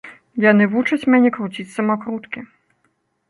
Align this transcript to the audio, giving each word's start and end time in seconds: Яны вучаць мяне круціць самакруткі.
Яны 0.51 0.63
вучаць 0.75 1.07
мяне 1.15 1.29
круціць 1.37 1.67
самакруткі. 1.75 2.39